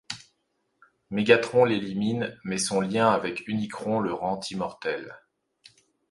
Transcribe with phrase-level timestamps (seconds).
[1.11, 5.13] Mégatron l'élimine mais son lien avec Unicron le rend immortel.